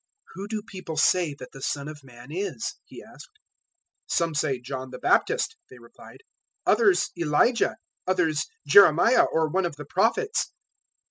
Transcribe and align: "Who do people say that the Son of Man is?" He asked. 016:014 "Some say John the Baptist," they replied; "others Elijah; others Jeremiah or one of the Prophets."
"Who 0.33 0.47
do 0.47 0.63
people 0.63 0.97
say 0.97 1.35
that 1.35 1.51
the 1.51 1.61
Son 1.61 1.87
of 1.87 2.03
Man 2.03 2.29
is?" 2.31 2.73
He 2.85 3.03
asked. 3.03 3.37
016:014 4.09 4.15
"Some 4.17 4.33
say 4.33 4.59
John 4.59 4.89
the 4.89 4.97
Baptist," 4.97 5.57
they 5.69 5.77
replied; 5.77 6.23
"others 6.65 7.11
Elijah; 7.15 7.77
others 8.07 8.47
Jeremiah 8.65 9.25
or 9.25 9.47
one 9.47 9.67
of 9.67 9.75
the 9.75 9.85
Prophets." 9.85 10.49